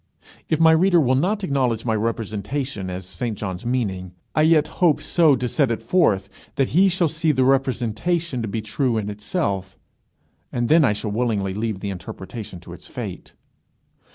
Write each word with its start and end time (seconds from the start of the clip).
If 0.49 0.59
my 0.59 0.71
reader 0.71 0.99
will 0.99 1.13
not 1.13 1.43
acknowledge 1.43 1.85
my 1.85 1.93
representation 1.93 2.89
as 2.89 3.05
St 3.05 3.37
John's 3.37 3.67
meaning, 3.67 4.15
I 4.33 4.41
yet 4.41 4.65
hope 4.81 4.99
so 4.99 5.35
to 5.35 5.47
set 5.47 5.69
it 5.69 5.79
forth 5.79 6.27
that 6.55 6.69
he 6.69 6.89
shall 6.89 7.07
see 7.07 7.31
the 7.31 7.43
representation 7.43 8.41
to 8.41 8.47
be 8.47 8.63
true 8.63 8.97
in 8.97 9.11
itself, 9.11 9.77
and 10.51 10.69
then 10.69 10.83
I 10.83 10.93
shall 10.93 11.11
willingly 11.11 11.53
leave 11.53 11.81
the 11.81 11.91
interpretation 11.91 12.59
to 12.61 12.73
its 12.73 12.87
fate. 12.87 13.33